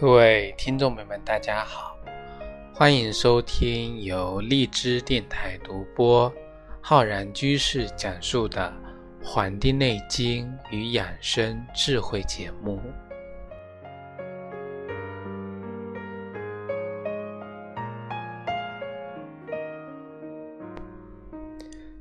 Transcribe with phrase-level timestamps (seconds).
[0.00, 1.98] 各位听众朋友们，大家好，
[2.72, 6.32] 欢迎收听由荔枝电台独播、
[6.80, 8.72] 浩然居士讲述的
[9.26, 12.80] 《黄帝内经与养生智慧》节目。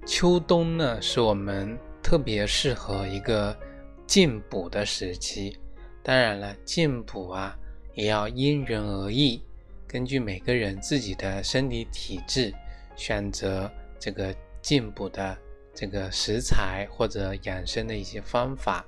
[0.05, 3.57] 秋冬呢，是我们特别适合一个
[4.05, 5.57] 进补的时期。
[6.03, 7.57] 当然了，进补啊。
[7.97, 9.41] 也要因人而异，
[9.87, 12.53] 根据每个人自己的身体体质，
[12.95, 15.35] 选择这个进补的
[15.73, 18.85] 这个食材或者养生的一些方法。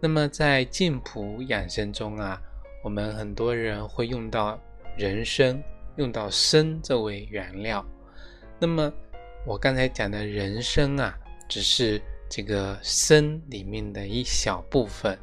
[0.00, 2.40] 那么在进补养生中啊，
[2.82, 4.58] 我们很多人会用到
[4.96, 5.62] 人参，
[5.96, 7.84] 用到参作为原料。
[8.58, 8.90] 那么
[9.44, 11.14] 我刚才讲的人参啊，
[11.50, 15.18] 只是这个参里面的一小部分。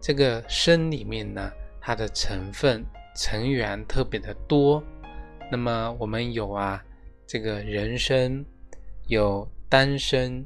[0.00, 1.48] 这个参里面呢。
[1.86, 2.84] 它的成分
[3.14, 4.82] 成员特别的多，
[5.52, 6.84] 那么我们有啊，
[7.28, 8.44] 这个人参，
[9.06, 10.44] 有丹参，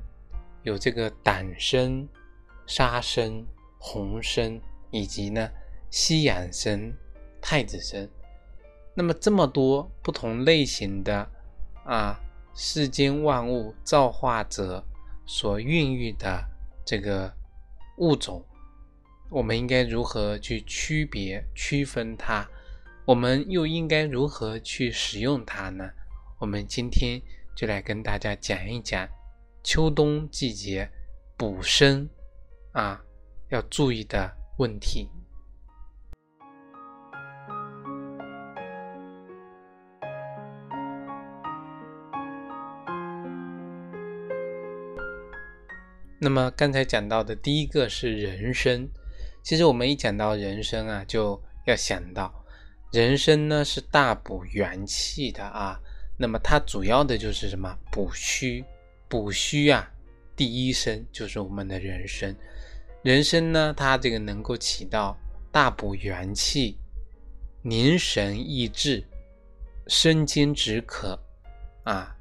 [0.65, 2.07] 有这个党参、
[2.67, 3.43] 沙参、
[3.79, 5.49] 红参，以及呢
[5.89, 6.93] 西洋参、
[7.41, 8.07] 太子参。
[8.93, 11.27] 那么这么多不同类型的
[11.87, 12.21] 啊，
[12.55, 14.85] 世间万物造化者
[15.25, 16.45] 所孕育的
[16.85, 17.33] 这个
[17.97, 18.45] 物种。
[19.31, 22.45] 我们应该如何去区别、区分它？
[23.05, 25.89] 我们又应该如何去使用它呢？
[26.41, 27.23] 我们今天
[27.57, 29.09] 就来跟大家讲一讲
[29.63, 30.91] 秋冬季节
[31.37, 32.11] 补身
[32.73, 33.01] 啊
[33.51, 35.09] 要注意的问题。
[46.19, 48.89] 那么刚才讲到的第一个是人参。
[49.43, 52.33] 其实我们一讲到人参啊，就要想到
[52.93, 55.81] 人参呢是大补元气的啊。
[56.19, 58.65] 那么它主要的就是什么补虚？
[59.09, 59.91] 补虚啊，
[60.37, 62.37] 第一参就是我们的人参。
[63.03, 65.17] 人参呢，它这个能够起到
[65.51, 66.79] 大补元气、
[67.63, 69.03] 凝神益智、
[69.87, 71.19] 生津止渴
[71.85, 72.15] 啊、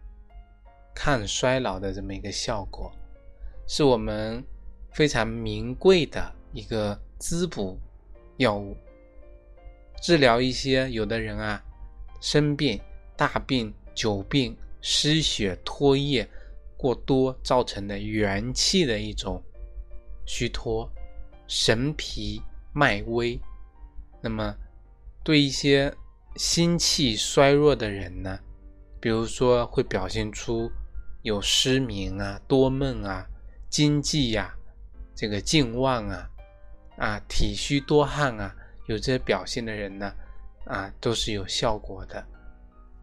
[0.96, 2.92] 抗衰老的这么一个效果，
[3.68, 4.42] 是我们
[4.94, 6.98] 非常名贵的一个。
[7.20, 7.78] 滋补
[8.38, 8.76] 药物，
[10.02, 11.62] 治疗一些有的人啊
[12.22, 12.80] 生病、
[13.18, 16.28] 大病、久病、失血、脱液
[16.78, 19.44] 过多造成的元气的一种
[20.26, 20.90] 虚脱、
[21.46, 22.42] 神疲、
[22.74, 23.38] 脉微。
[24.22, 24.56] 那么，
[25.22, 25.94] 对一些
[26.38, 28.40] 心气衰弱的人呢，
[29.02, 30.72] 比如说会表现出
[31.22, 33.28] 有失眠啊、多梦啊、
[33.70, 34.56] 惊悸呀、
[35.14, 36.30] 这个健忘啊。
[37.00, 38.54] 啊，体虚多汗啊，
[38.88, 40.14] 有这些表现的人呢，
[40.66, 42.24] 啊，都是有效果的。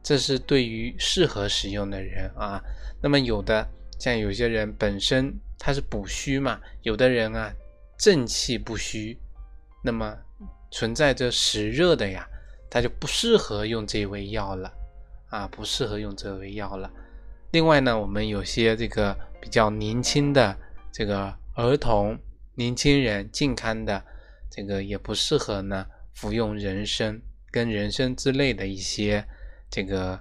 [0.03, 2.63] 这是对于适合使用的人啊。
[3.03, 3.67] 那么有的
[3.99, 7.51] 像有些人本身他是补虚嘛，有的人啊
[7.99, 9.19] 正气不虚，
[9.83, 10.15] 那么
[10.71, 12.29] 存在着实热的呀，
[12.69, 14.71] 他就不适合用这味药了
[15.31, 16.91] 啊，不适合用这味药了。
[17.53, 20.55] 另外呢，我们有些这个比较年轻的
[20.93, 22.19] 这个儿童。
[22.59, 24.03] 年轻人健康的
[24.51, 29.27] 这个也不适合呢服用人参跟人参之类的一些
[29.71, 30.19] 这个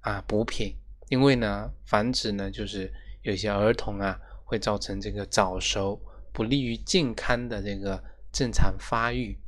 [0.00, 0.74] 啊补品，
[1.08, 2.92] 因为呢防止呢就是
[3.22, 6.00] 有些儿童啊会造成这个早熟，
[6.32, 8.02] 不利于健康的这个
[8.32, 9.38] 正常发育。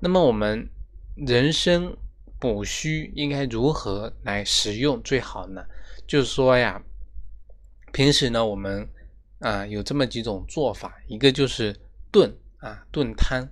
[0.00, 0.70] 那么我们
[1.14, 1.94] 人参。
[2.38, 5.64] 补虚应该如何来使用最好呢？
[6.06, 6.80] 就是说呀，
[7.92, 8.88] 平时呢我们
[9.40, 11.76] 啊有这么几种做法，一个就是
[12.10, 13.48] 炖啊炖汤，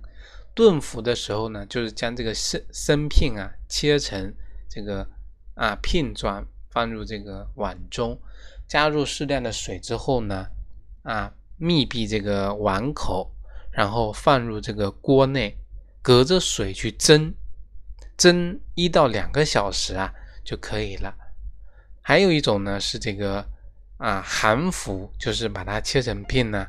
[0.55, 4.33] 炖服的时候呢，就是将这个参参片啊切成
[4.69, 5.07] 这个
[5.55, 8.19] 啊片状，放入这个碗中，
[8.67, 10.47] 加入适量的水之后呢，
[11.03, 13.31] 啊密闭这个碗口，
[13.71, 15.57] 然后放入这个锅内，
[16.01, 17.33] 隔着水去蒸。
[18.17, 20.11] 蒸一到两个小时啊
[20.43, 21.15] 就可以了。
[22.01, 23.45] 还有一种呢是这个
[23.97, 26.67] 啊含服，就是把它切成片呢，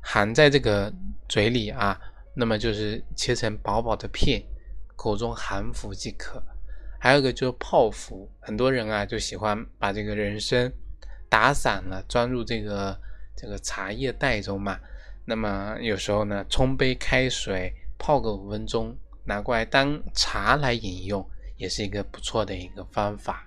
[0.00, 0.92] 含在这个
[1.28, 2.00] 嘴里啊，
[2.34, 4.42] 那么就是切成薄薄的片，
[4.96, 6.42] 口中含服即可。
[6.98, 10.72] 还有一个就是泡服，很多人啊就喜欢把这个人参
[11.28, 12.98] 打散了，装入这个
[13.36, 14.80] 这个茶叶袋中嘛。
[15.26, 18.96] 那么有时候呢冲杯开水泡个五分钟。
[19.28, 21.22] 拿过来当茶来饮用
[21.58, 23.46] 也是一个不错的一个方法。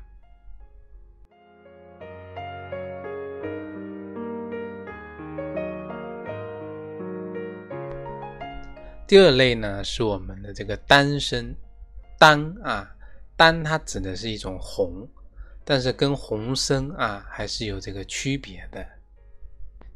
[9.07, 11.55] 第二类呢是我们的这个丹参。
[12.19, 12.95] 丹啊
[13.35, 15.09] 丹它指的是一种红
[15.65, 18.85] 但是跟红参啊还是有这个区别的。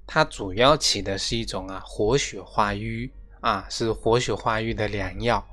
[0.08, 3.12] 它主要起的是一种啊活血化瘀。
[3.46, 5.48] 啊，是活血化瘀的良药，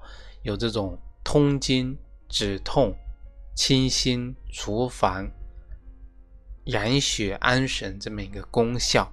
[0.45, 2.97] 有这种通经、止痛、
[3.55, 5.31] 清心、除烦、
[6.65, 9.13] 养血安神这么一个功效。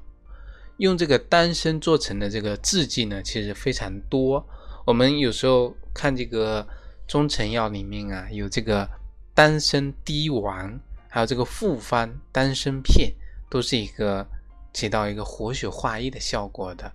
[0.78, 4.48] 用这个丹参做成的这个制剂呢，其实非常多。
[4.86, 6.66] 我们有时候看这个
[7.06, 8.90] 中成药里面啊，有这个
[9.34, 10.80] 丹参滴丸，
[11.10, 13.12] 还有这个复方丹参片，
[13.50, 14.26] 都是一个
[14.72, 16.90] 起到一个活血化瘀的效果的。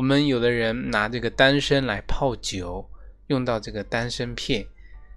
[0.00, 2.88] 我们有的人拿这个丹参来泡酒，
[3.26, 4.66] 用到这个丹参片，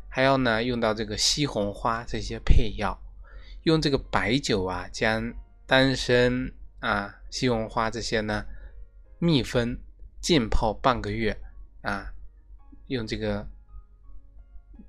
[0.09, 3.01] 还要呢用到这个西红花这些配药，
[3.61, 5.33] 用这个白酒啊，将
[5.65, 6.51] 丹参
[6.81, 7.21] 啊。
[7.29, 8.43] 西红花这些呢，
[9.19, 9.79] 密封
[10.19, 11.39] 浸泡半个月
[11.81, 12.11] 啊，
[12.87, 13.47] 用这个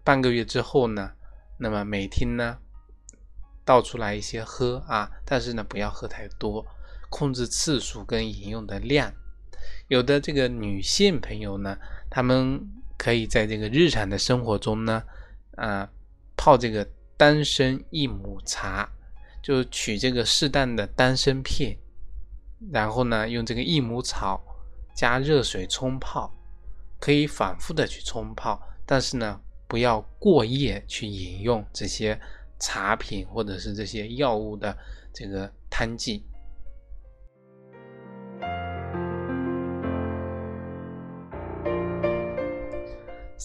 [0.02, 1.12] 半个月之后呢，
[1.58, 2.58] 那么每天呢
[3.64, 6.67] 倒出来一些喝啊，但是呢不要喝太多，
[7.08, 9.14] 控制次数跟饮用的量。
[9.88, 11.76] 有的这个女性朋友呢，
[12.10, 12.60] 她们
[12.96, 15.02] 可以在这个日常的生活中呢，
[15.56, 15.88] 啊
[16.36, 18.88] 泡这个丹参益母茶，
[19.42, 21.76] 就取这个适当的丹参片。
[22.72, 24.42] 然后呢，用这个益母草
[24.96, 26.32] 加热水冲泡，
[26.98, 29.38] 可以反复的去冲泡，但是呢，
[29.69, 32.19] 不要过夜去饮用这些
[32.58, 34.75] 茶品或者是这些药物的
[35.12, 36.25] 这个汤剂。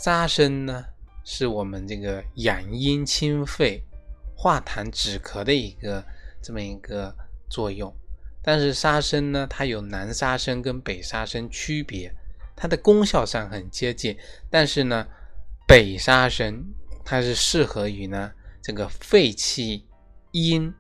[0.01, 0.85] 沙参呢，
[1.25, 3.83] 是我们这个养阴清肺、
[4.33, 6.01] 化痰止咳的一个
[6.41, 7.13] 这么一个
[7.49, 7.93] 作用。
[8.41, 12.09] 但是沙参呢，它有南沙参跟北沙参区别，
[12.55, 14.17] 它的功效上很接近。
[14.49, 15.05] 但是呢，
[15.67, 16.63] 北沙参
[17.03, 18.31] 它是适合于呢
[18.61, 19.85] 这个肺气
[20.31, 20.73] 阴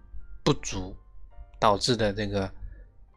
[0.45, 0.95] 不足
[1.59, 2.49] 导致的这个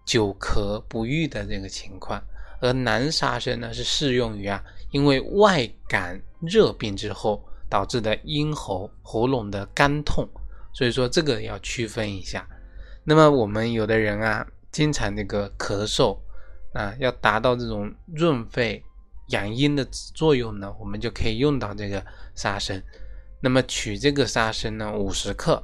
[0.05, 2.21] 久咳不愈的这个情况，
[2.63, 4.63] 而南沙参呢是适用于啊
[4.93, 10.29] 因为外感热病之后导致的咽喉喉咙的干痛，
[10.73, 12.49] 所以说这个要区分一下。
[13.05, 16.17] 那么我们有的人啊，经常这个咳嗽
[16.73, 18.83] 啊，要达到这种润肺
[19.29, 22.05] 养阴的作用呢，我们就可以用到这个
[22.35, 22.81] 沙参。
[23.41, 25.61] 那么取这个沙参呢，五十克，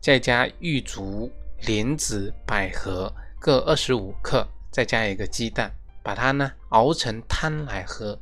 [0.00, 1.28] 再加玉竹、
[1.62, 5.70] 莲子、百合各二十五克，再加一个鸡蛋，
[6.02, 8.20] 把它呢熬成汤来喝。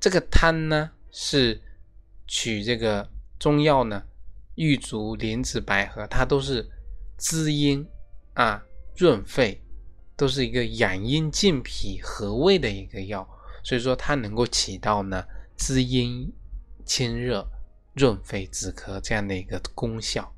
[0.00, 1.62] 这个汤呢是
[2.26, 3.08] 取这个
[3.38, 4.02] 中药呢，
[4.56, 6.68] 玉竹、莲子、百合，它都是。
[7.16, 7.86] 滋阴
[8.34, 8.60] 啊，
[8.96, 9.62] 润肺，
[10.16, 13.26] 都是一个养阴健脾和胃的一个药，
[13.62, 15.24] 所以说它能够起到呢
[15.56, 16.30] 滋阴、
[16.84, 17.48] 清热、
[17.94, 20.33] 润肺止咳这样的一个功效。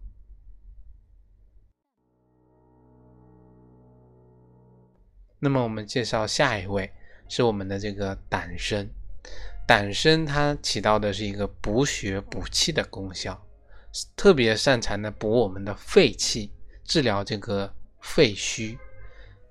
[5.39, 6.91] 那么我们介绍下一位
[7.29, 8.89] 是我们的这个党参，
[9.67, 13.47] 党参它起到的是一个补血补气的功效，
[14.17, 16.53] 特别擅长的补我们的肺气。
[16.89, 18.79] 治疗这个肺虚，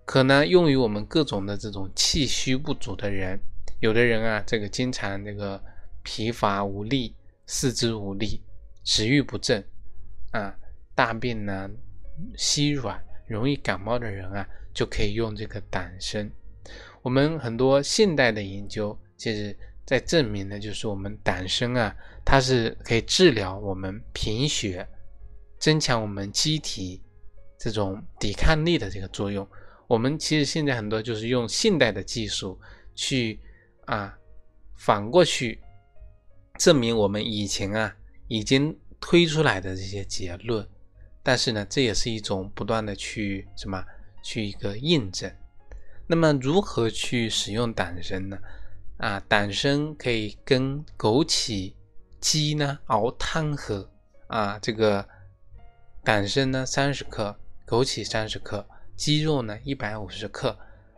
[0.05, 3.37] 可能用于我们各种的这种气虚不足的人。
[3.81, 5.61] 有的人啊，这个经常这个
[6.01, 7.13] 疲乏无力、
[7.45, 8.41] 四肢无力、
[8.85, 9.61] 食欲不振
[10.31, 10.55] 啊，
[10.95, 11.69] 大便呢
[12.37, 16.29] 稀软、容易感冒的人啊，就可以用这个党参。
[17.01, 24.87] 我们很多现代的研究，其实在证明的就是我们党参啊，它是可以治疗我们贫血，
[25.57, 27.01] 增强我们机体。
[27.57, 29.47] 这种抵抗力的这个作用，
[29.87, 32.59] 我们其实现在很多就是用现代的技术
[32.93, 33.39] 去
[33.85, 34.15] 啊
[34.75, 35.59] 反过去
[36.59, 37.95] 证明我们以前啊
[38.27, 40.67] 已经推出来的这些结论，
[41.23, 43.83] 但是呢，这也是一种不断的去什么
[44.25, 45.31] 去一个印证。
[46.07, 48.39] 那么如何去使用党参呢？
[48.97, 51.73] 啊，党参可以跟枸杞、
[52.19, 53.87] 鸡呢熬汤喝
[54.27, 55.07] 啊，这个
[56.03, 57.37] 党参呢三十克。
[57.67, 58.63] 枸杞三十克，
[58.95, 60.55] 鸡肉呢一百五十克，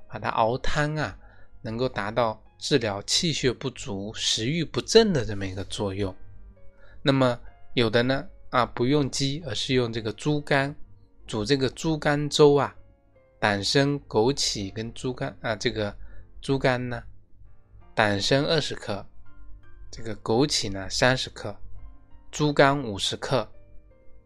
[0.10, 1.17] 把它熬汤啊，
[1.62, 6.13] 能够达到治疗气血不足、食欲不振的这么一个作用。
[7.01, 7.39] 那么
[7.74, 10.75] 有的呢啊不用鸡，而是用这个猪肝
[11.25, 12.75] 煮这个猪肝粥啊，
[13.39, 15.96] 党参、枸杞跟猪肝啊，这个
[16.41, 17.03] 猪肝呢，
[17.94, 19.06] 党参二十克，
[19.91, 21.56] 这个枸杞呢三十克，
[22.32, 23.48] 猪肝五十克，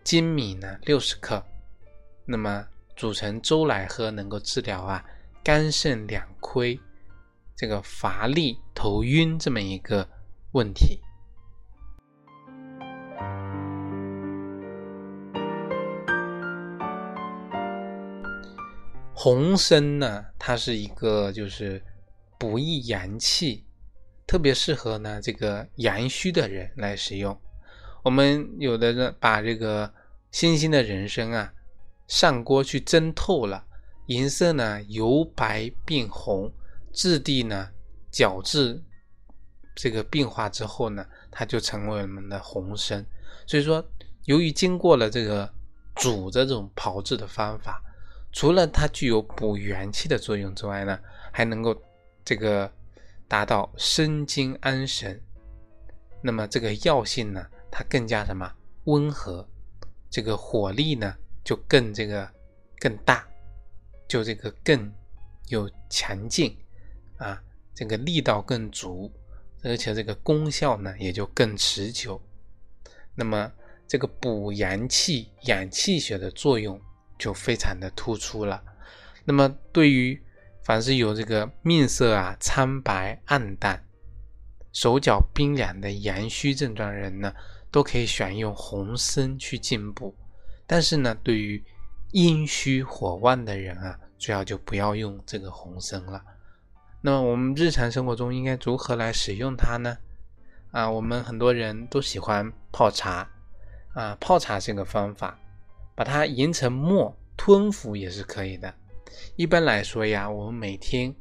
[0.03, 1.43] 粳米呢六十克。
[2.25, 2.65] 那么
[2.95, 5.03] 煮成粥来喝，能够治疗啊
[5.43, 6.79] 肝肾两亏，
[7.55, 10.07] 这个乏力、头晕这么一个
[10.53, 11.01] 问题。
[19.23, 21.79] 红参呢，它是一个就是
[22.39, 23.63] 补益阳气，
[24.25, 27.39] 特别适合呢这个阳虚的人来使用。
[28.03, 29.93] 我们有的人把这个
[30.31, 31.53] 新鲜的人参啊
[32.07, 33.63] 上锅去蒸透了，
[34.07, 36.51] 颜色呢由白变红，
[36.91, 37.69] 质地呢
[38.09, 38.83] 角质
[39.75, 43.05] 这个变化之后呢，它就成为我们的红参。
[43.45, 43.87] 所以说，
[44.25, 45.47] 由于经过了这个
[45.93, 47.83] 煮的这种炮制的方法。
[48.31, 50.99] 除了它具有补元气的作用之外呢，
[51.31, 51.75] 还能够
[52.23, 52.71] 这个
[53.27, 55.21] 达到生津安神。
[56.21, 58.51] 那么这个药性呢，它更加什么
[58.85, 59.47] 温和，
[60.09, 62.29] 这个火力呢就更这个
[62.79, 63.27] 更大，
[64.07, 64.91] 就这个更
[65.47, 66.55] 有强劲
[67.17, 67.41] 啊，
[67.73, 69.11] 这个力道更足，
[69.63, 72.21] 而且这个功效呢也就更持久。
[73.13, 73.51] 那么
[73.87, 76.79] 这个补阳气、养气血的作用。
[77.21, 78.63] 就非常的突出了。
[79.23, 80.19] 那么，对于
[80.63, 83.85] 凡是有这个面色啊苍白暗淡、
[84.73, 87.31] 手脚冰凉的阳虚症状人呢，
[87.69, 90.15] 都可以选用红参去进补。
[90.65, 91.63] 但是呢，对于
[92.11, 96.19] 阴虚火旺的人啊，最好就不要用这个红参了。
[97.01, 99.95] 那么，我们日常生活中应该如何来使用它呢？
[100.71, 103.29] 啊，我们很多人都喜欢泡茶
[103.93, 105.37] 啊，泡茶是个方法。
[106.01, 108.73] 把它研成末吞服也是可以的。
[109.35, 111.13] 一般来说呀，我们每天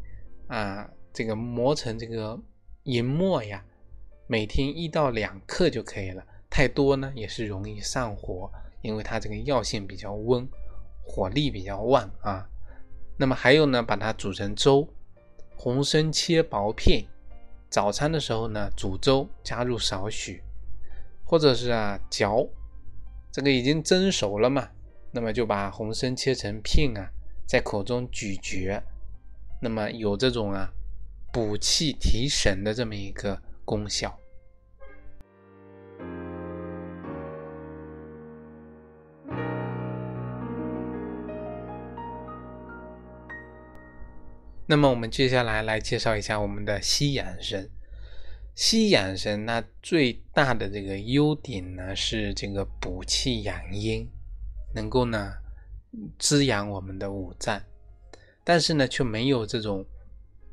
[0.46, 2.40] 啊，这个磨成这个
[2.84, 3.62] 银末呀，
[4.26, 6.24] 每天一到两克就可以了。
[6.48, 10.48] 太多呢也是容易上火，因为它这个药性比较温，
[11.04, 12.48] 火力比较旺啊。
[13.18, 14.88] 那么还有呢，把它煮成粥，
[15.58, 17.04] 红参切薄片，
[17.68, 20.42] 早餐的时候呢煮粥，加入少许，
[21.22, 22.48] 或者是啊嚼。
[23.32, 24.68] 这个已经蒸熟了嘛，
[25.12, 27.10] 那么就把红参切成片啊，
[27.46, 28.82] 在口中咀嚼，
[29.62, 30.68] 那么有这种啊
[31.32, 34.18] 补气提神的这么一个功效。
[44.66, 47.68] 那么我们接下来来介绍一下我们的西洋参。
[48.60, 54.06] 西养生，那最大的这个优点呢，是这个补气养阴，
[54.74, 55.32] 能够呢
[56.18, 57.58] 滋养我们的五脏，
[58.44, 59.82] 但是呢却没有这种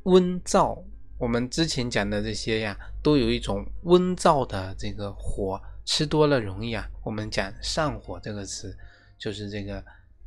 [0.04, 0.82] 温燥。
[1.18, 6.90] 我们之前讲的这些呀，都有一种温燥的这个火，吃多了容易啊。
[7.04, 8.74] 我们讲上火这个词，
[9.18, 9.84] 就是这个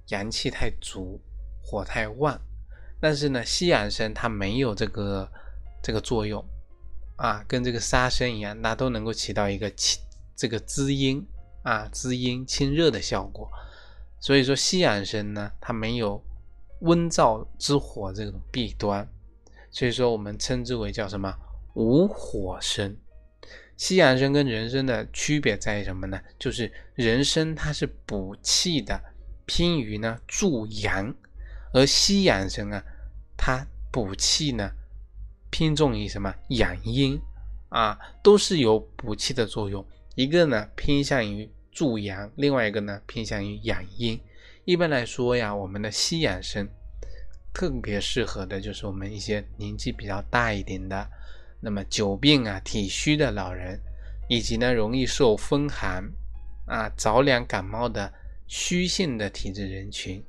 [0.08, 1.18] 阳气太足，
[1.62, 2.38] 火太旺。
[3.00, 5.26] 但是呢，西养生它没有这个
[5.82, 6.44] 这个作用。
[7.20, 10.02] 啊，跟这个沙参一样，那都能够起到一个清
[10.34, 11.22] 这个滋阴
[11.62, 13.50] 啊、滋阴清热的效果。
[14.18, 16.24] 所以说西洋参呢，它没有
[16.80, 19.06] 温燥之火这种弊端，
[19.70, 21.30] 所以说我们称之为叫什么
[21.74, 22.96] 无火参。
[23.76, 26.18] 西洋参跟人参的区别在于什么呢？
[26.38, 28.98] 就是人参它是补气的，
[29.44, 31.14] 偏于呢助阳，
[31.74, 32.82] 而西洋参啊，
[33.36, 34.72] 它补气呢。
[35.50, 37.20] 偏重于什么养阴
[37.68, 39.84] 啊，都是有补气的作用。
[40.14, 44.20] 一个呢偏向于助阳，另外一个呢偏向于养阴。
[44.64, 46.68] 一般来说呀，我们的西洋参
[47.52, 51.08] 特别适合的就是我们一些年纪比较大一点的，
[51.60, 53.80] 那么久病啊、体虚的老人，
[54.28, 56.04] 以及呢容易受风寒
[56.66, 58.12] 啊、着凉感冒的
[58.46, 60.22] 虚性的体质人群。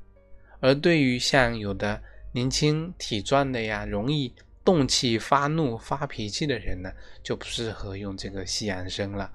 [0.59, 2.01] 而对于像有的
[2.31, 6.91] 年轻体壮的呀，容易动气、发怒、发脾气的人呢，
[7.23, 9.31] 就不适合用这个西洋参了。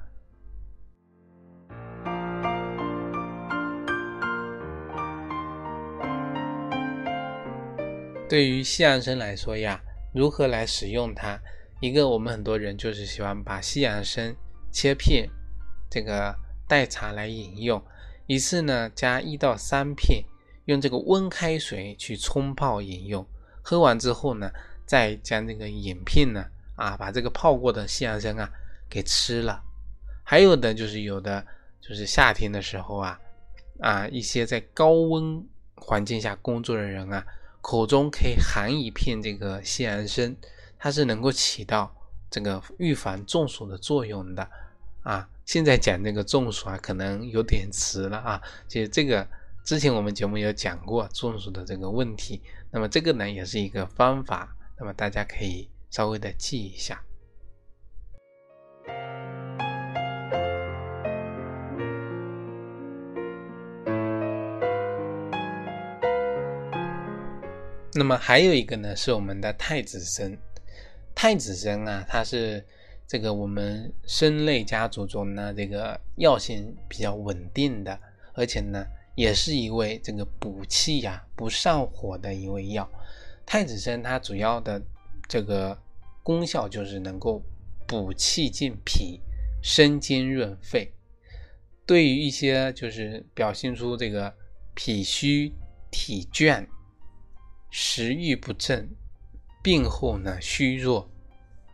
[8.28, 9.80] 对于西洋参来说呀，
[10.14, 11.40] 如何来使用它？
[11.80, 14.34] 一个，我们很多人就是喜欢把西洋参
[14.70, 15.28] 切片，
[15.90, 16.36] 这个
[16.68, 17.84] 代茶来饮用，
[18.26, 20.24] 一次呢加一到三片，
[20.66, 23.26] 用这个温开水去冲泡饮用，
[23.60, 24.52] 喝完之后呢。
[24.86, 28.48] 再将这个饮片呢，啊，把这个泡过的西洋参啊
[28.88, 29.62] 给吃了。
[30.22, 31.44] 还有的就是有的
[31.80, 33.20] 就是夏天的时候啊，
[33.80, 37.26] 啊，一些在高温环境下工作的人啊，
[37.60, 40.34] 口中可以含一片这个西洋参，
[40.78, 41.94] 它是能够起到
[42.30, 44.48] 这个预防中暑的作用的
[45.02, 45.28] 啊。
[45.44, 48.42] 现在讲这个中暑啊，可能有点迟了啊。
[48.66, 49.26] 其实这个
[49.64, 52.40] 之前我们节目有讲过中暑的这个问题，
[52.72, 54.55] 那么这个呢也是一个方法。
[54.78, 57.02] 那么大家可以稍微的记一下。
[67.94, 70.36] 那么还有一个呢，是我们的太子参。
[71.14, 72.62] 太子参啊，它是
[73.06, 77.98] 这个我们参类家族中呢，这个药性比较稳定的，
[78.34, 82.86] 而且呢，也是一味这个补气呀、不上火的一味药。
[83.46, 84.82] 太子参它主要的
[85.26, 85.80] 这个
[86.22, 87.42] 功效就是能够
[87.86, 89.22] 补气健脾、
[89.62, 90.92] 生津润肺。
[91.86, 94.34] 对于一些就是表现出这个
[94.74, 95.54] 脾虚
[95.90, 96.66] 体倦。
[97.68, 98.88] 食欲不振，
[99.62, 101.10] 病后呢虚弱，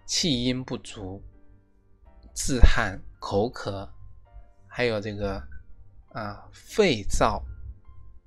[0.04, 1.22] 气阴不足，
[2.34, 3.88] 自汗、口渴，
[4.66, 5.40] 还有这个
[6.08, 7.40] 啊肺燥，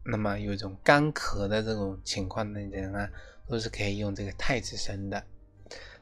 [0.05, 3.09] 那么有一种干咳的这种情况的人啊，
[3.47, 5.23] 都是可以用这个太子参的。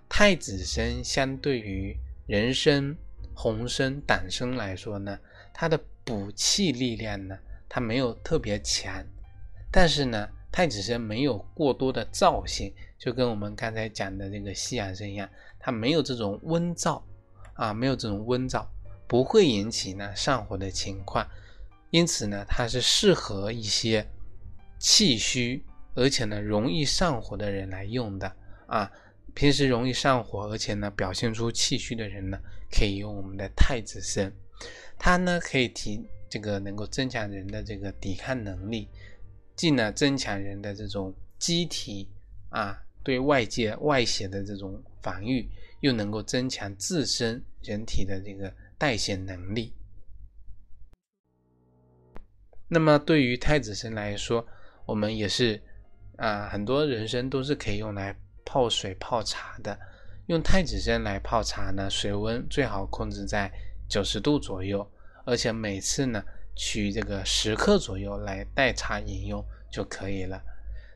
[0.10, 1.98] 太子参相对于
[2.28, 2.96] 人参、
[3.34, 5.20] 红参、党参来说呢，
[5.54, 9.06] 它的补气力量呢，它没有特别强，
[9.72, 10.30] 但是呢。
[10.56, 17.02] 太子参没有过多的燥性，就跟我们刚才讲的这个西洋参一样，它没有这种温燥
[17.56, 18.64] 啊，没有这种温燥，
[19.08, 21.28] 不会引起呢上火的情况。
[21.90, 24.08] 因此呢，它是适合一些
[24.78, 28.36] 气虚而且呢容易上火的人来用的
[28.68, 28.92] 啊。
[29.36, 32.40] 平时容易上火而且呢表现出气虚的人呢，
[32.72, 34.32] 可以用我们的太子参，
[35.00, 38.88] 它呢可以提这个能够增强人的这个抵抗能力。
[39.56, 42.10] 既呢增强人的这种机体
[42.50, 49.74] 啊对外界外邪的这种防御，又能够增强自身人体的这个代谢能力。
[52.68, 54.46] 那么对于太子参来说，
[54.86, 55.60] 我们也是
[56.18, 59.78] 啊很多人参都是可以用来泡水泡茶的。
[60.28, 63.52] 用太子参来泡茶呢，水温最好控制在
[63.90, 64.90] 九十度左右，
[65.26, 66.24] 而且每次呢。
[66.56, 70.40] 取这个十克左右来代茶饮用就可以了。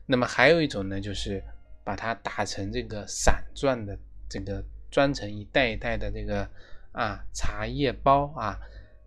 [0.06, 1.42] 那么还有一种呢，就是
[1.82, 6.48] 把它打成这个散状的，这个装成一袋一袋的这个
[6.92, 8.56] 啊茶叶包啊。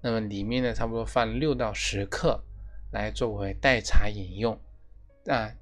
[0.01, 2.43] 那么里面呢，差不多放六到十克
[2.91, 4.59] 来作为代茶饮用
[5.27, 5.53] 啊。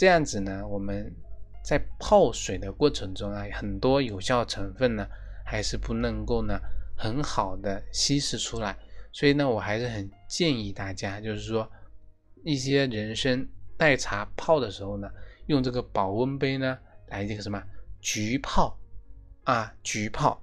[0.00, 1.14] 这样子呢，我们
[1.62, 5.06] 在泡水的过程中啊，很多有效成分呢
[5.44, 6.58] 还是不能够呢
[6.96, 8.74] 很好的稀释出来。
[9.12, 11.70] 所以呢，我还是很建议大家，就是说，
[12.44, 15.06] 一些人参代茶泡的时候呢，
[15.48, 17.62] 用这个保温杯呢来这个什么
[18.00, 18.74] 焗泡
[19.44, 20.42] 啊，焗泡，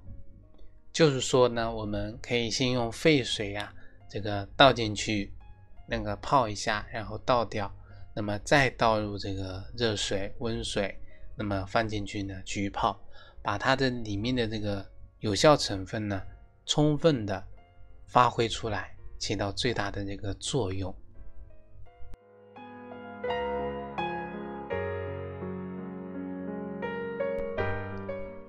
[0.92, 3.74] 就是说呢，我们可以先用沸水呀，
[4.08, 5.32] 这个倒进去，
[5.88, 7.74] 那个泡一下，然后倒掉，
[8.18, 10.98] 那么再倒入这个热水、温水，
[11.36, 13.00] 那么放进去呢焗泡，
[13.40, 14.84] 把它的里面的这个
[15.20, 16.20] 有效成分呢
[16.66, 17.46] 充分的。
[18.08, 20.92] 发挥出来，起到最大的这个作用。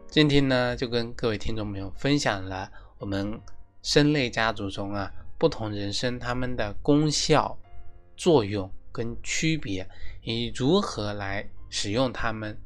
[0.07, 3.39] 今天呢，就跟各位听众朋友分享了我们
[3.83, 7.55] 参类家族中啊不同人参它们的功效、
[8.15, 9.87] 作用跟区别，
[10.21, 12.57] 以及如何来使用它们。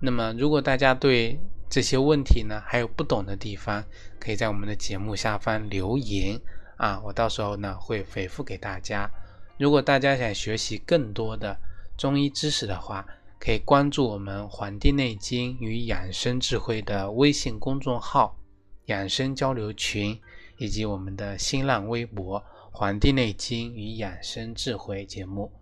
[0.00, 1.38] 那么，如果大家对
[1.70, 3.84] 这些问题呢，还有不懂的地方，
[4.20, 6.40] 可以在我们的节目下方留言
[6.76, 9.10] 啊，我到时候呢会回复给大家。
[9.58, 11.58] 如果大家想学习更多的
[11.96, 13.06] 中医知识的话，
[13.38, 18.38] 可以关注我们《黄帝内经与养生智慧》的微信公众号、
[18.86, 20.20] 养生交流群，
[20.56, 22.40] 以及我们的新浪微博
[22.72, 25.52] 《黄帝内经与养生智慧》节目。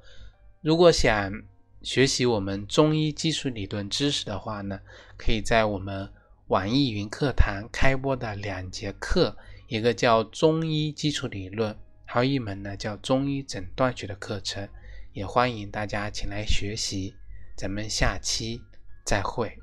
[0.62, 1.33] 如果想
[1.83, 4.81] 学习我们中医基础理论知识的话呢，
[5.16, 6.09] 可以在我们
[6.46, 14.68] 网易云课堂开播的两节课，一个叫中医基础理论，还有一门呢叫中医诊断学的课程，
[15.12, 17.16] 也欢迎大家前来学习。
[17.57, 18.62] 咱们下期
[19.05, 19.62] 再会。